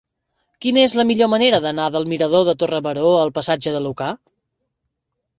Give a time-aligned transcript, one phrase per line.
[0.65, 4.09] Quina és la millor manera d'anar del mirador de Torre Baró al passatge de Lucà?